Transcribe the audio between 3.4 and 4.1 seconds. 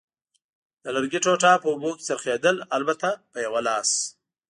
یوه لاس.